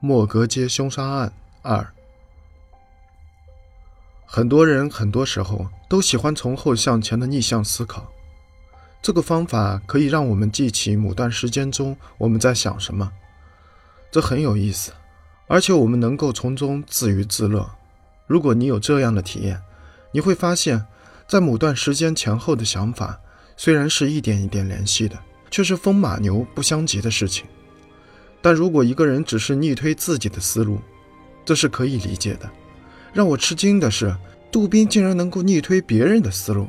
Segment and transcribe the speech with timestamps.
[0.00, 1.86] 莫格街凶杀案二。
[4.24, 8.10] 很多人很多时候都喜欢从后向前的逆向思考，
[9.02, 13.12] 这个方法可以让我们记起某段时间中我们在想什么，
[14.10, 14.92] 这很有意思，
[15.46, 17.70] 而且我们能够从中自娱自乐。
[18.26, 19.60] 如果你有这样的体验，
[20.12, 20.86] 你会发现，
[21.28, 23.20] 在某段时间前后的想法
[23.56, 25.18] 虽然是一点一点联系的，
[25.50, 27.46] 却是风马牛不相及的事情。
[28.42, 30.78] 但如果一个人只是逆推自己的思路，
[31.44, 32.50] 这是可以理解的。
[33.12, 34.14] 让我吃惊的是，
[34.50, 36.66] 杜宾竟然能够逆推别人的思路，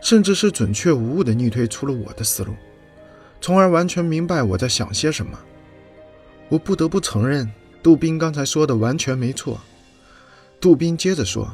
[0.00, 2.54] 甚至是准确无误地逆推出了我的思路，
[3.40, 5.38] 从而完全明白我在想些什么。
[6.48, 7.50] 我不得不承认，
[7.82, 9.60] 杜宾刚才说的完全没错。
[10.60, 11.50] 杜宾接着说：“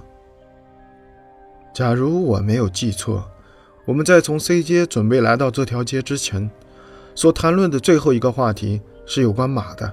[1.74, 3.28] 假如我没有记错，
[3.84, 6.50] 我们在从 C 街准备来到这条街之前。”
[7.14, 9.92] 所谈论的最后一个话题是有关马的。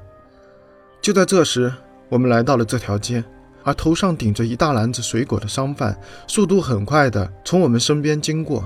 [1.02, 1.74] 就在这时，
[2.10, 3.24] 我们来到了这条街，
[3.64, 8.64] 而头上顶着一大篮子水果的商贩速度很快地从我们身边经过。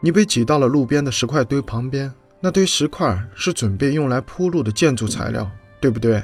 [0.00, 5.50] 你被挤到了路边的石块堆旁边，那堆石块是准备用来铺路的建筑材料，
[5.80, 6.22] 对不对？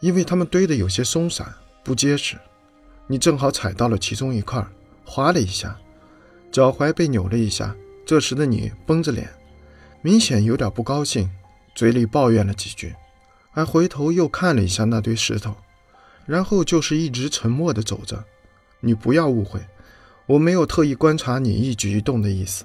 [0.00, 1.46] 因为它们堆得有些松散
[1.84, 2.36] 不结实，
[3.06, 4.66] 你正好踩到了其中一块，
[5.04, 5.76] 滑了一下，
[6.50, 7.74] 脚踝被扭了一下。
[8.04, 9.28] 这时的你绷着脸。
[10.04, 11.30] 明显有点不高兴，
[11.76, 12.92] 嘴里抱怨了几句，
[13.52, 15.54] 还回头又看了一下那堆石头，
[16.26, 18.24] 然后就是一直沉默地走着。
[18.80, 19.60] 你不要误会，
[20.26, 22.64] 我没有特意观察你一举一动的意思，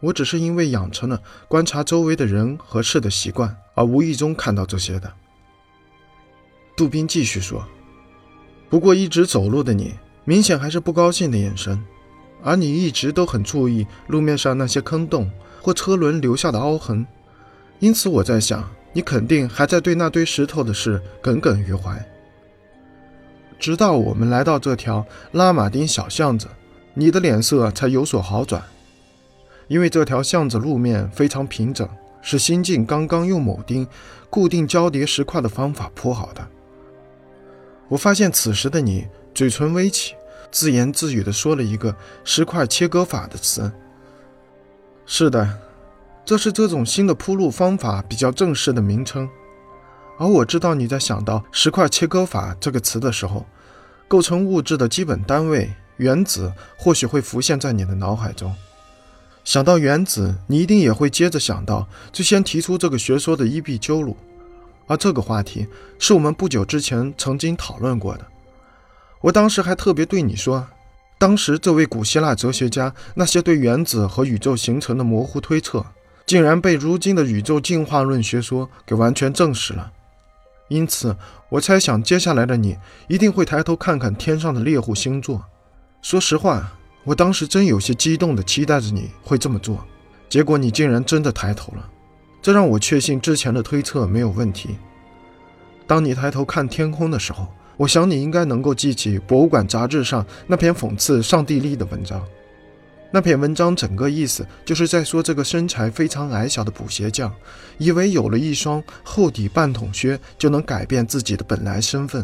[0.00, 5.12] 我只是因为养成了观察周围的人和事的习惯，而无意中看到这些的。
[6.74, 7.62] 杜宾继续说
[8.70, 9.92] ：“不过一直走路的你，
[10.24, 11.78] 明显还是不高兴的眼神，
[12.42, 15.30] 而你一直都很注意路面上那些坑洞。”
[15.60, 17.06] 或车轮留下的凹痕，
[17.78, 22.04] 因此我在想，你肯定还在对那堆石头的事耿耿于怀。
[23.58, 26.46] 直到我们来到这条拉马丁小巷子，
[26.94, 28.62] 你的脸色才有所好转，
[29.68, 31.88] 因为这条巷子路面非常平整，
[32.22, 33.86] 是新晋刚刚用铆钉
[34.30, 36.46] 固定交叠石块的方法铺好的。
[37.88, 40.14] 我发现此时的你嘴唇微起，
[40.50, 41.94] 自言自语地说了一个
[42.24, 43.70] “石块切割法”的词。
[45.12, 45.58] 是的，
[46.24, 49.28] 这是这种新的铺路方法比较正式的名称。
[50.16, 53.44] 而我知道你在想到“石块切割法”这个词的时候，
[54.06, 58.54] 构成物质的基本单位原子或许会浮现在你的脑海中。
[59.42, 64.16] 想到原子，你一定也会接着想到最先提出这个学说的伊壁鸠鲁。
[64.86, 65.66] 而这个话题
[65.98, 68.24] 是我们不久之前曾经讨论过的。
[69.22, 70.64] 我当时还特别对你说。
[71.20, 75.84] 当时，这位古希腊哲学家那些对原子和宇宙形成的模糊推测，
[76.24, 79.92] 竟然被如今的宇宙进化论学说给完全证实了。
[80.68, 81.14] 因此，
[81.50, 85.44] 我猜想接下来的你一定会抬头看看天上的猎户星座。
[86.00, 86.72] 说实话，
[87.04, 89.86] 我当时真有些激动地期待着你会这么做，
[90.26, 91.86] 结果你竟然真的抬头了，
[92.40, 94.78] 这让我确信之前的推测没有问题。
[95.86, 97.46] 当你抬头看天空的时候。
[97.80, 102.22] 我想你应该能够记起《博物馆》杂志上那篇讽刺上帝力的文章。
[103.10, 107.32] 那篇文章整个意思就是在说这个身材非常矮小的补鞋匠，
[107.78, 112.22] 以为有了一双厚底半筒靴就能改变自己的本来身份。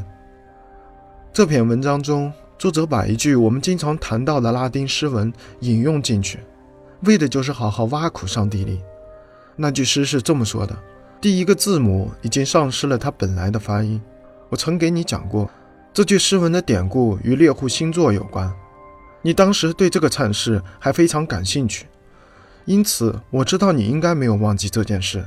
[1.33, 6.39] 这篇文章中，作者把一句我们经常谈到的拉丁诗文引用进去，
[7.05, 8.79] 为的就是好好挖苦上帝力。
[9.57, 10.77] 那句诗是这么说的：
[11.19, 13.99] 第一个字母已经丧失了它本来的发音。
[14.49, 15.51] 我曾给你讲过，
[15.93, 18.53] 这句诗文的典故与猎户星座有关。
[19.23, 21.87] 你当时对这个阐释还非常感兴趣，
[22.65, 25.25] 因此我知道你应该没有忘记这件事。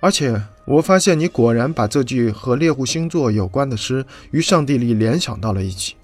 [0.00, 5.94] 而且我发现你果然把这句和猎户星座有关的诗与上帝力联想到了一起，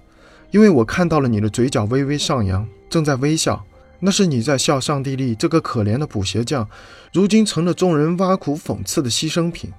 [0.51, 3.65] 因为我看到了你的嘴角微微上扬，正在微笑，
[3.99, 6.69] 那是你在笑上帝力这个可怜的补鞋匠，
[7.11, 9.73] 如今成了众人挖苦讽刺的牺牲品。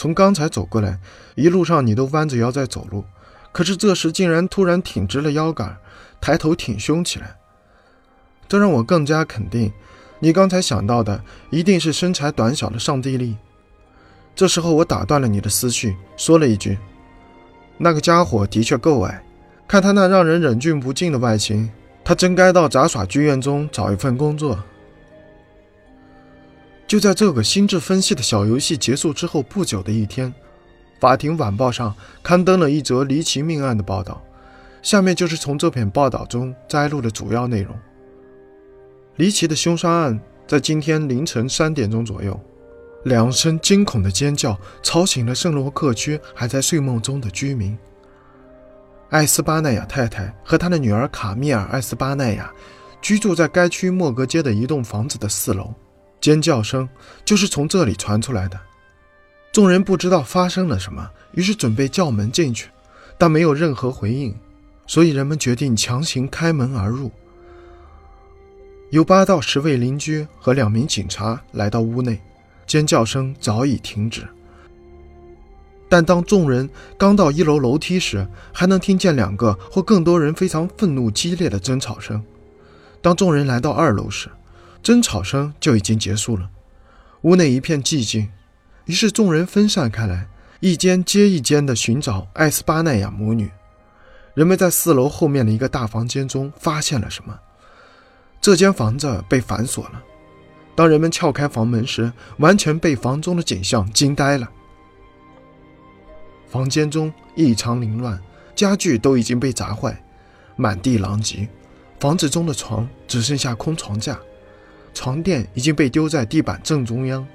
[0.00, 0.98] 从刚才走过来，
[1.34, 3.04] 一路上你都弯着腰在走路，
[3.52, 5.76] 可是这时竟然突然挺直了腰杆，
[6.22, 7.36] 抬头挺胸起来。
[8.48, 9.70] 这让我更加肯定，
[10.18, 13.36] 你刚才想到的一定是身材短小的上帝力。
[14.34, 16.78] 这时候我打断了你的思绪，说了一句
[17.76, 19.22] ：“那个家伙的确够矮，
[19.68, 21.70] 看他那让人忍俊不禁的外形，
[22.02, 24.58] 他真该到杂耍剧院中找一份工作。”
[26.90, 30.34] 就在这个心智分析的小游戏结束之后不久的一天，
[30.98, 34.20] 法庭晚报上刊登了一则离奇命案的报道。
[34.82, 37.72] 下面就是从这篇报道中摘录的主要内容。
[39.14, 42.36] 离奇的凶杀案在今天凌晨三点钟左右，
[43.04, 47.78] 两声惊恐的尖叫吵醒了圣罗克区还在睡梦中的居民。
[49.10, 52.52] 艾斯巴奈亚太太和她的女儿卡米尔·艾斯巴奈亚
[53.00, 55.72] 居住在该区莫格街的一栋房子的四楼，
[56.20, 56.88] 尖叫声
[57.24, 58.58] 就是从这里传出来的。
[59.52, 62.68] 众人不知道发生了什么，于是准备叫门进去，
[63.18, 64.34] 但没有任何回应，
[64.86, 67.10] 所以人们决定强行开门而入。
[68.90, 72.20] 有八到十位邻居和两名警察来到屋内，
[72.66, 74.26] 尖叫声早已停止。
[75.88, 82.22] 但当众人刚到一楼楼梯时，还能听见两个或更多人非常愤怒、激烈的争吵声。
[83.02, 84.28] 当众人来到二楼时，
[84.82, 86.50] 争吵声就已经结束了，
[87.22, 88.30] 屋内一片寂静。
[88.86, 90.26] 于是众人分散开来，
[90.60, 93.50] 一间接一间地寻找艾斯巴奈亚母女。
[94.34, 97.38] 人们在四楼后面的一个大房间中发现了什么？
[98.40, 100.02] 这间房子被反锁了。
[100.74, 104.48] 当人们撬开房门时，完全被房中的景象惊呆了。
[106.48, 108.18] 房间中异常凌乱，
[108.56, 110.02] 家具都已经被砸坏，
[110.56, 111.46] 满地狼藉。
[111.98, 114.18] 房子中的床只剩下空床架，
[114.92, 117.26] 床垫已经被丢在地板正中央。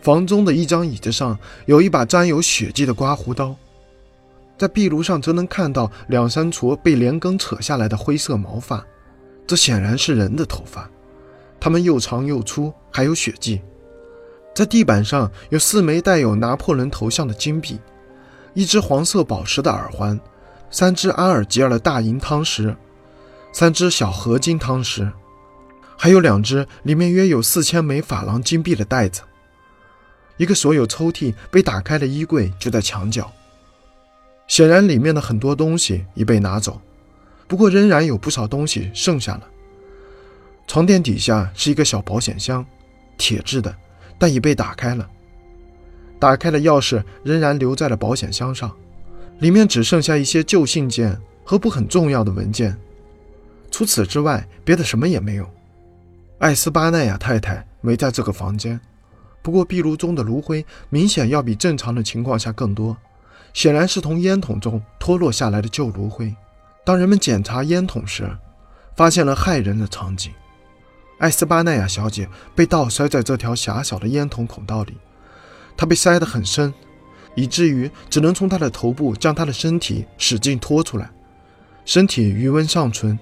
[0.00, 3.56] 房中的一张椅子上有一把沾有血迹的刮胡刀，
[4.56, 8.84] 在壁炉上则能看到两三撮被连根扯下来的灰色毛发，
[9.46, 10.88] 这显然是人的头发，
[11.58, 13.60] 它们又长又粗，还有血迹。
[14.54, 17.78] 在地板上有四枚带有拿破仑头像的金币，
[18.54, 20.18] 一只黄色宝石的耳环，
[20.70, 22.74] 三只阿尔及尔的大银汤匙，
[23.52, 25.10] 三只小合金汤匙，
[25.96, 29.22] 还有两只里面约有四千枚法郎金币的袋子。
[30.36, 33.32] 一个所有抽屉被打开的衣柜就在墙角，
[34.46, 36.80] 显然里面的很多东西已被拿走，
[37.46, 39.48] 不过仍然有不少东西剩下了。
[40.66, 42.64] 床垫底下是一个小保险箱，
[43.16, 43.74] 铁制的。
[44.18, 45.06] 但已被打开了，
[46.18, 48.74] 打开的钥匙仍然留在了保险箱上，
[49.40, 52.74] 里面只剩下一些旧信件和不很重要的文件，
[53.70, 55.46] 除此之外，别的什么也没有。
[56.38, 58.78] 艾斯巴奈亚太太没在这个房间，
[59.42, 62.94] 不过壁炉中的炉灰明显要比正常的情况下更多，
[63.54, 66.34] 显然是从烟筒中脱落下来的旧炉灰。
[66.84, 68.30] 当人们检查烟筒时，
[68.94, 70.30] 发现了骇人的场景。
[71.18, 74.94] 艾斯巴奈亚小姐被倒塞在这条狭小的烟筒孔道里，
[75.74, 76.72] 她被塞得很深，
[77.34, 81.10] 以至于只能从她的头部将她的身体使劲拖出来。
[81.86, 83.18] 身体余温尚存，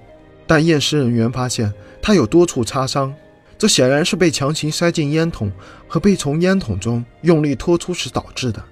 [0.47, 3.15] 但验尸人员发现他有多处擦伤，
[3.57, 5.51] 这显然是被强行塞进烟筒
[5.89, 8.63] 和被从烟筒中用力拖出时导致的。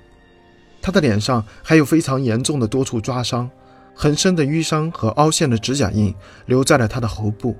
[0.81, 3.49] 他的脸上还有非常严重的多处抓伤，
[3.95, 6.15] 很深的淤伤和凹陷的指甲印
[6.47, 7.57] 留在了他的喉部。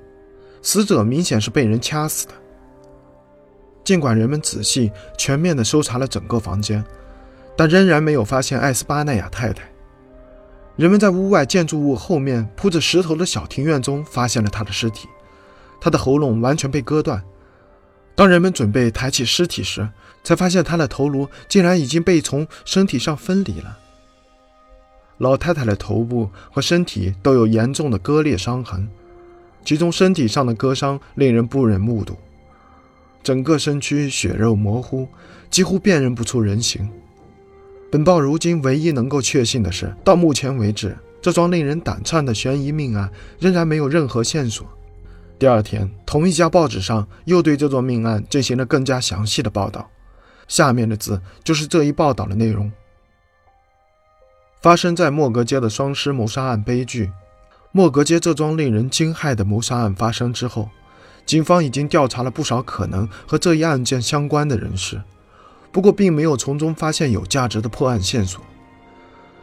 [0.61, 2.35] 死者明显是被人掐死的。
[3.85, 6.85] 尽管人们仔细、全面地搜查了整个房间，
[7.57, 9.72] 但仍然没有发现艾斯巴奈亚太太。
[10.77, 15.09] 人们在屋外建筑物后面铺着石头的小庭院中发现了他的尸体，
[15.81, 17.23] 他的喉咙完全被割断。
[18.15, 19.89] 当人们准备抬起尸体时，
[20.25, 23.79] 才发现他的头颅竟然已经被从身体上分离了。
[25.19, 28.89] 老太太的头部和身体都有严重的割裂伤痕。
[29.65, 32.17] 其中身体上的割伤令人不忍目睹，
[33.23, 35.07] 整个身躯血肉模糊，
[35.51, 36.91] 几乎辨认不出人形。
[37.93, 44.67] 本报如今唯一能够确信的是，到目前为止，这桩令人胆颤的悬疑命案仍然没有任何线索。
[45.39, 49.91] 第二天，同一家报纸上又对这座命案进行了更加详细的报道。
[50.49, 52.73] 下面的字就是这一报道的内容：
[54.63, 57.13] 发生在莫格街的双尸谋杀案悲剧。
[57.73, 60.71] 莫格街这桩令人惊骇的谋杀案发生之后，
[61.27, 65.03] 警方已经调查了不少可能和这一案件相关的人士，
[65.73, 68.45] 不过并没有从中发现有价值的破案线索。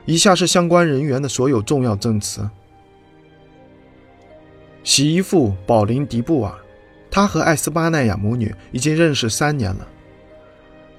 [0.06, 2.50] 以下是相关人员的所有重要证词：
[4.84, 6.54] 洗衣妇宝琳·迪布尔，
[7.12, 9.88] 她和艾斯巴奈亚母女已经认识三年了。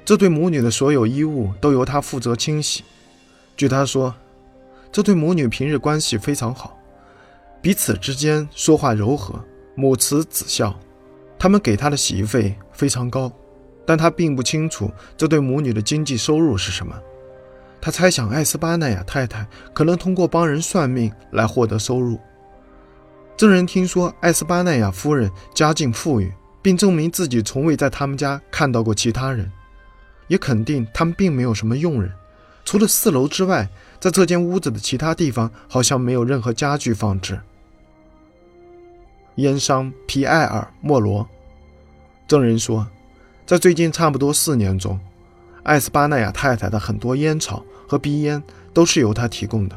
[0.05, 2.85] 这对母女的所有衣物都由她负责清洗。
[3.57, 4.15] 据她说，
[4.93, 6.77] 这对母女平日关系非常好。
[7.63, 9.45] 彼此之间说话柔和，
[9.75, 10.79] 母慈子孝。
[11.39, 13.33] 他们给她的洗衣费非常高，
[13.91, 16.95] 但他并不清楚这对母女的经济收入是什么。
[17.81, 19.45] 他猜想艾斯巴奈亚太太
[19.75, 22.17] 可能通过帮人算命来获得收入。
[23.37, 26.33] 证人听说艾斯巴奈亚夫人家境富裕，
[26.63, 29.51] 并证明自己从未在他们家看到过其他人，
[30.29, 32.13] 也肯定他们并没有什么佣人。
[32.65, 33.69] 除了四楼之外，
[33.99, 37.41] 在这间屋子的其他地方好像没有任何家具放置。
[39.35, 41.29] 烟商皮埃尔·莫罗，
[42.29, 42.87] 证人说，
[43.51, 44.97] 在最近差不多四年中，
[45.65, 48.41] 艾斯巴奈亚太太的很多烟草和鼻烟
[48.73, 49.77] 都是由他提供的。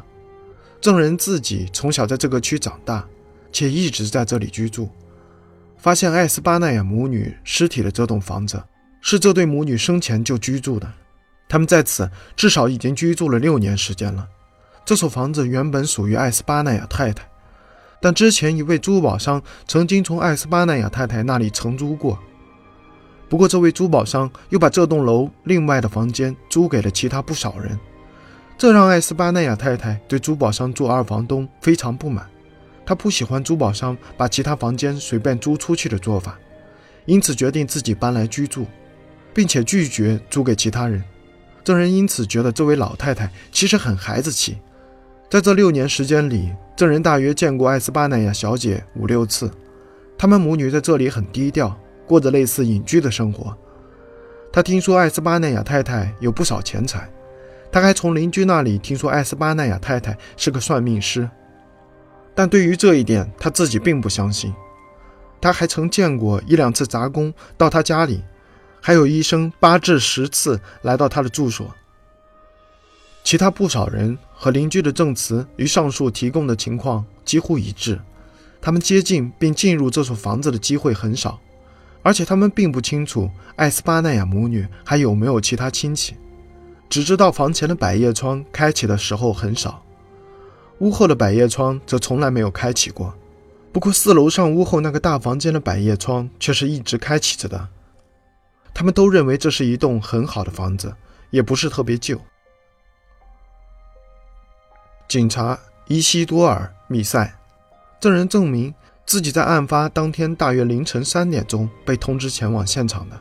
[0.80, 3.04] 证人自己从小在这个区长大，
[3.52, 4.92] 且一直在这里居住。
[5.76, 8.64] 发现艾斯巴奈亚母女尸体的这栋房子，
[9.02, 10.88] 是这对母女生前就居住的。
[11.50, 14.28] 他们在此至少已经居住了六年时间了。
[14.86, 17.28] 这所房子原本属于艾斯巴奈亚太太，
[18.00, 22.20] 但之前一位珠宝商曾经从艾斯巴奈亚太太那里承租过。
[23.34, 27.80] 不过，这位珠宝商又把这栋楼另外的房间租给了其他不少人，
[28.60, 32.30] 这让艾斯巴奈亚太太对珠宝商做二房东非常不满。
[32.86, 36.38] 她不喜欢珠宝商把其他房间随便租出去的做法，
[37.06, 38.68] 因此决定自己搬来居住，
[39.34, 41.04] 并且拒绝租给其他人。
[41.64, 44.60] 证人因此觉得这位老太太其实很孩子气。
[45.28, 49.50] 在这六年时间里，证人大约见过艾斯巴奈亚小姐五六次，
[50.20, 51.76] 他们母女在这里很低调。
[52.06, 53.58] 过着类似隐居的生活。
[54.52, 57.12] 他听说艾斯巴奈亚太太有不少钱财，
[57.72, 61.30] 他还从邻居那里听说艾斯巴奈亚太太是个算命师。
[62.36, 64.54] 但对于这一点，他自己并不相信。
[65.42, 68.24] 他还曾见过一两次杂工到他家里，
[68.80, 71.74] 还有医生八至十次来到他的住所。
[73.24, 78.00] 其他不少人和邻居的证词与上述提供的情况几乎一致，
[78.62, 81.40] 他们接近并进入这所房子的机会很少。
[82.04, 86.16] 而且他们并不清楚艾斯巴奈亚母女还有没有其他亲戚，
[86.90, 89.84] 只知道房前的百叶窗开启的时候很少，
[90.80, 93.14] 屋后的百叶窗则从来没有开启过。
[93.72, 97.70] 不过四楼上屋后那个大房间的百叶窗却是一直开启着的。
[98.74, 100.94] 他们都认为这是一栋很好的房子，
[101.32, 102.20] 也不是特别旧。
[105.08, 105.58] 警察
[105.88, 107.34] 伊西多尔·米塞，
[108.00, 108.74] 证人证明。
[109.06, 113.20] 自己在案发当天大约凌晨三点钟被通知前往现场的。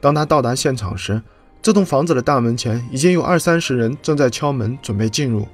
[0.00, 1.22] 当他到达现场时，
[1.62, 5.46] 这栋房子的大门前已经有二三十人正在敲门准备进入，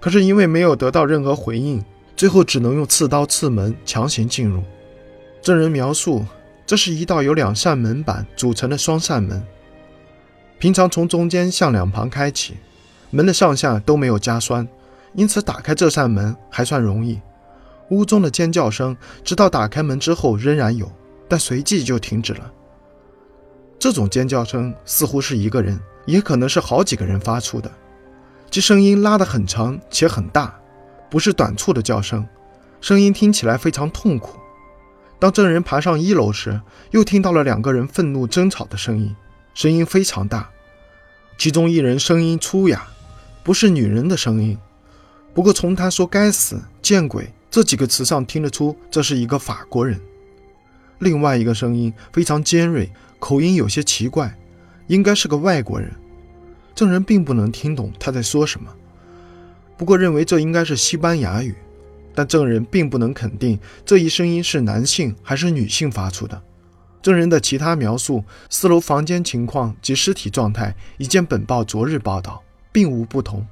[0.00, 1.84] 可是因为没有得到任何回应，
[2.16, 4.62] 最后只能用刺刀刺门强行进入。
[5.42, 6.24] 证人描述，
[6.64, 9.44] 这是一道由两扇门板组成的双扇门，
[10.60, 12.54] 平常从中间向两旁开启，
[13.10, 14.66] 门的上下都没有加栓，
[15.14, 17.20] 因此打开这扇门还算容易。
[17.90, 20.90] 屋中的尖叫声，直到打开门之后仍然有，
[21.28, 22.52] 但随即就停止了。
[23.78, 27.70] 这种尖叫声似乎是一个人，也可能是好几个人发出的，
[28.50, 30.58] 其声音拉得很长且很大，
[31.10, 32.26] 不是短促的叫声，
[32.80, 34.38] 声音听起来非常痛苦。
[35.18, 39.14] 当证人爬上一楼时，又听到了两个人愤怒争吵的声音，
[39.54, 40.50] 声音非常大，
[41.38, 42.86] 其中一人声音粗哑，
[43.44, 44.58] 不是女人的声音。
[45.32, 47.32] 不过从他说“该死，见鬼”。
[47.56, 49.98] 这几个词上听得出，这是一个法国人。
[50.98, 54.38] 另外一个声音非常尖锐，口音有些奇怪，
[54.88, 55.90] 应该是个外国人。
[56.74, 58.70] 证人并不能听懂他在说什么，
[59.78, 61.54] 不过认为这应该是西班牙语。
[62.14, 66.42] 但证人并不能肯定这一声音是男性还是女性发出的。
[67.00, 73.46] 证人的其他描述、四楼房间情况及尸体状态，已见本报昨日报道，并无不同。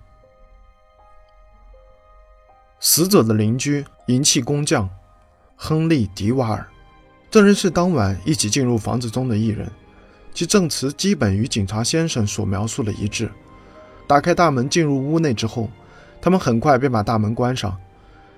[2.87, 4.87] 死者的邻居银器工匠
[5.57, 6.67] 亨利·迪瓦尔，
[7.31, 9.67] 证人是当晚一起进入房子中的一人，
[10.35, 13.31] 其证词基本与警察先生所描述的一致。
[14.07, 15.71] 打开大门进入屋内之后，
[16.21, 17.75] 他们很快便把大门关上，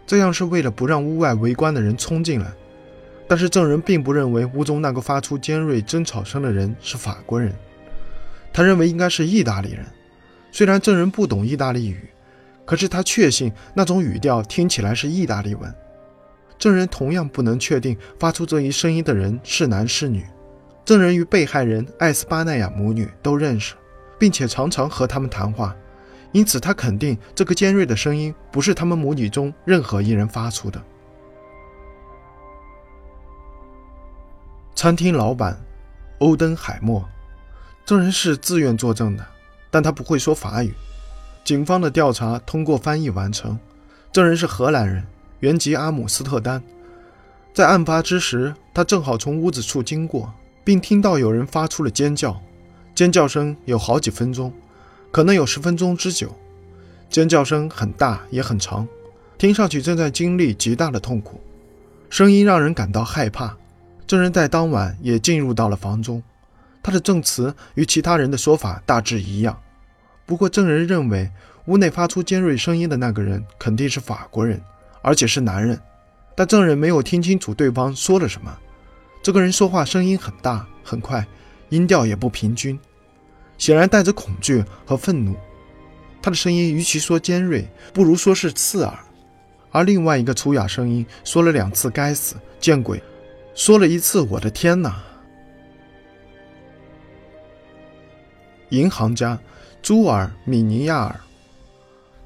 [0.06, 2.46] 这样是为了不让屋外围观的人冲进来。
[3.26, 7.52] 但是证人并不认为屋中那个发出尖锐争吵声的人是法国人，
[8.52, 9.84] 他认为应该是意大利人。
[10.52, 12.08] 虽然证人不懂意大利语。
[12.66, 15.74] 可是他确信那种语调听起来是意大利文。
[16.58, 20.24] 证人同样不能确定发出这一声音的人是男是女。
[20.84, 23.74] 证人与被害人艾斯巴奈亚母女都认识，
[24.18, 25.74] 并且常常和他们谈话，
[26.32, 30.82] 因此他肯定这个尖锐的声音不是他们母女中任何一人发出的。
[34.74, 35.60] 餐厅老板
[36.18, 37.06] 欧登海默，
[37.84, 39.26] 证人是自愿作证的，
[39.70, 40.72] 但他不会说法语。
[41.46, 43.56] 警方的调查通过翻译完成。
[44.10, 45.06] 证人是荷兰人，
[45.38, 46.60] 原籍阿姆斯特丹。
[47.54, 50.34] 在案发之时，他正好从屋子处经过，
[50.64, 52.36] 并听到有人发出了尖叫。
[52.96, 54.52] 尖叫声有好几分钟，
[55.12, 56.34] 可能有十分钟之久。
[57.08, 58.84] 尖叫声很大也很长，
[59.38, 61.40] 听上去正在经历极大的痛苦。
[62.10, 63.56] 声音让人感到害怕。
[64.04, 66.20] 证人在当晚也进入到了房中，
[66.82, 69.56] 他的证词与其他人的说法大致一样。
[70.26, 71.30] 不过，证人认为
[71.66, 74.60] 屋内发出尖锐声音的那个人肯定是法国人，
[75.00, 75.80] 而且是男人。
[76.34, 78.54] 但证人没有听清楚对方说了什么。
[79.22, 81.26] 这个人说话声音很大很快，
[81.68, 82.78] 音调也不平均，
[83.56, 85.34] 显然带着恐惧和愤怒。
[86.20, 88.98] 他的声音与其说尖锐，不如说是刺耳。
[89.70, 93.00] 而另外一个粗哑声音说了两次“该死，见鬼”，
[93.54, 95.00] 说了一次“我的天哪”。
[98.70, 99.38] 银行家
[99.82, 101.20] 朱尔·米尼亚尔，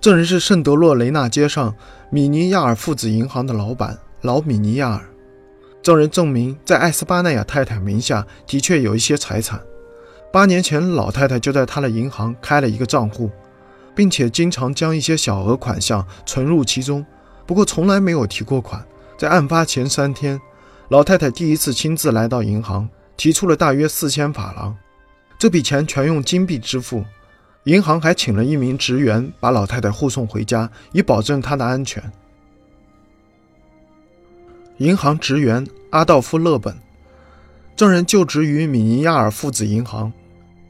[0.00, 1.74] 这人是圣德洛雷纳街上
[2.10, 5.04] 米尼亚尔父子银行的老板老米尼亚尔。
[5.82, 9.60] 证人证明，在艾斯巴奈亚太太名下的确有一些财产。
[10.32, 13.30] 八年前，老太太就在他的银行开了一个账户。
[13.92, 17.04] 并且经常将一些小额款项存入其中，
[17.44, 18.82] 不过从来没有提过款。
[19.18, 20.40] 在案发前三天，
[20.88, 24.74] 老太太第一次亲自来到银行，提出了大约四千法郎，
[25.40, 27.02] 这笔钱全用金币支付。
[27.64, 32.12] 银行还请了一名职员把老太太护送回家，以保证她的安全。
[34.76, 36.76] 银行职员阿道夫·勒本，
[37.74, 40.12] 证人就职于米尼亚尔父子银行。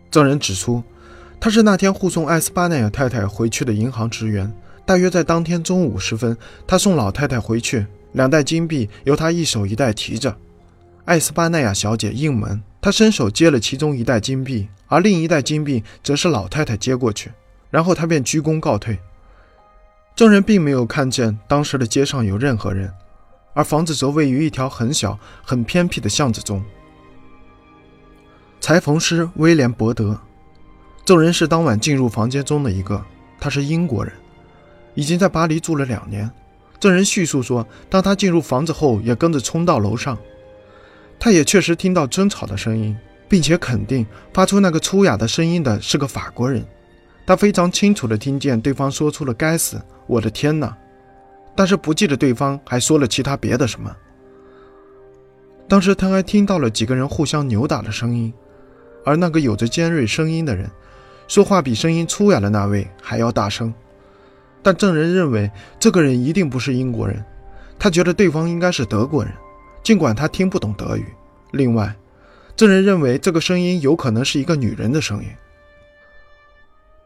[0.08, 0.84] 证人指出。
[1.40, 4.52] 他是那天护送艾斯巴奈亚太太回去的银行职员。
[4.84, 6.36] 大约在当天中午时分，
[6.66, 10.36] 他送老太太回去，两袋金币由他一手一袋提着。
[11.06, 17.30] 艾斯巴奈亚小姐应门，他伸手接了其中一袋金币，而另一袋金币则是老太太接过去，
[17.70, 18.98] 然后他便鞠躬告退。
[20.16, 22.92] 证人并没有看见当时的街上有任何人，
[23.52, 26.62] 而房子则位于一条很小、很偏僻的巷子中。
[28.60, 30.18] 裁缝师威廉·伯德。
[31.04, 33.02] 证人是当晚进入房间中的一个，
[33.40, 34.12] 他是英国人，
[34.94, 36.30] 已经在巴黎住了两年。
[36.78, 40.16] 证人叙述说，当他进入房子后，也跟着冲到楼上。
[41.20, 42.96] 他也确实听到争吵的声音，
[43.28, 46.66] 并且肯定发出那个粗哑的声音的是个法国人。
[47.26, 50.76] 他非常清楚地听见对方说出了“该死，我的天哪”，
[51.54, 53.94] 但是不记得对方还说了其他别的什么。
[55.68, 58.32] 当时他还听到了几个人互相扭打的声音，
[59.04, 60.68] 而那个有着尖锐声音的人。
[61.28, 63.72] 说话比声音粗哑的那位还要大声，
[64.64, 67.24] 但证人认为这个人一定不是英国人，
[67.78, 69.32] 他觉得对方应该是德国人，
[69.84, 71.04] 尽管他听不懂德语。
[71.50, 71.96] 另外，
[72.56, 75.28] 证人认为这个声音有可能是一个女人的声音。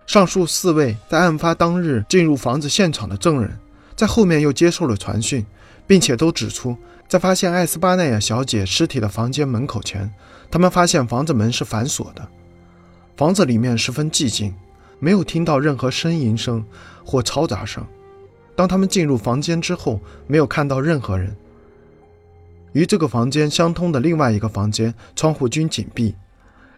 [0.07, 3.59] 上述四位在案发当日进入房子现场的证人，
[3.97, 5.47] 在后面又接受了传讯，
[5.87, 6.77] 并且都指出，
[7.09, 10.13] 在发现艾斯巴奈亚小姐尸体的房间门口前，
[10.51, 12.29] 他们发现房子门是反锁的。
[13.17, 14.55] 房子里面十分寂静，
[14.99, 16.65] 没有听到任何呻吟声
[17.05, 17.87] 或嘈杂声。
[18.57, 21.35] 当他们进入房间之后，没有看到任何人。
[22.75, 26.15] 与这个房间相通的另外一个房间窗户均紧闭，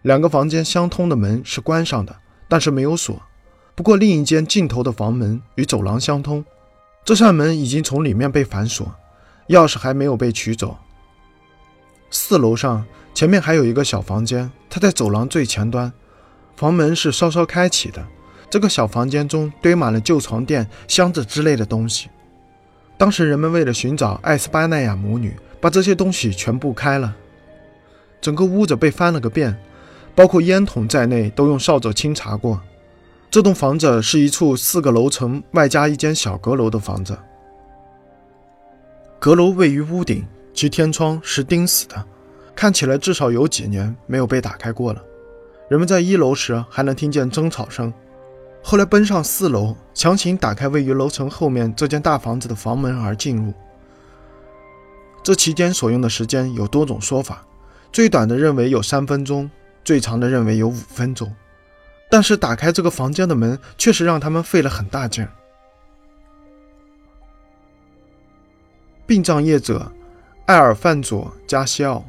[0.03, 2.15] 两个房间相通的门是关上的，
[2.47, 3.21] 但是没有锁。
[3.75, 6.45] 不过另一间尽头的房门与走廊相通，
[7.03, 8.95] 这扇门已经从里面被反锁，
[9.49, 10.77] 钥匙还没有被取走。
[12.09, 15.91] 四楼上前面还有一个小房间，它在走廊最前端。
[16.55, 18.03] 房门是稍稍开启的，
[18.49, 22.09] 这个小房间中堆满了旧床垫、箱子之类的东西。
[22.97, 25.35] 当时人们为了寻找艾斯巴奈亚母女，
[25.67, 27.13] 把这些东西全部开了，
[28.21, 29.53] 整个屋子被翻了个遍，
[30.15, 32.61] 包括烟筒在内都用扫帚清查过。
[33.29, 37.19] 这栋房子是一处四个楼层外加一间小阁楼的房子，
[39.19, 42.01] 阁楼位于屋顶，其天窗是钉死的，
[42.55, 45.03] 看起来至少有几年没有被打开过了。
[45.67, 47.93] 人们在一楼时还能听见争吵声，
[48.63, 53.51] 后来奔上四楼，强行打开位于楼层后面这间大房子的房门而进入。
[55.27, 57.45] 这期间所用的时间有多种说法，
[57.91, 59.51] 最短的认为有三分钟，
[59.83, 61.29] 最长的认为有五分钟。
[62.09, 65.27] 但是打开这个房间的门确实让他们费了很大劲。
[69.05, 69.91] 殡葬业者
[70.45, 72.05] 艾尔范佐加西奥，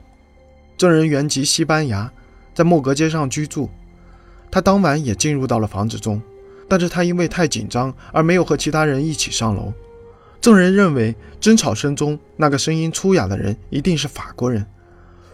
[0.76, 2.08] 证人原籍西班牙。
[2.54, 3.68] 在莫格街上居住，
[4.48, 6.22] 他当晚也进入到了房子中，
[6.68, 9.72] 但是他因为太紧张而没有和其他人一起上楼。
[10.40, 14.64] 证人认为争吵声中那个声音粗哑的人一定是法国人，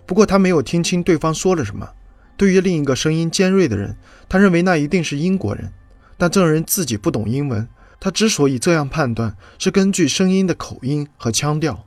[0.07, 1.88] 不过他没有听清对方说了什么。
[2.37, 3.97] 对于另一个声音尖锐的人，
[4.29, 5.73] 他认为那一定是英国人，
[6.17, 7.69] 但证人自己不懂英文，
[8.01, 11.87] 他之所以这样判断，是根据声音的口音和腔调。